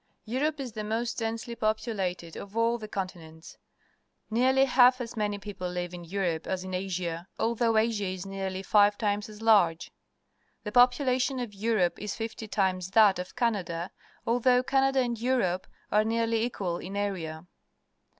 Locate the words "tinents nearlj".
3.11-4.65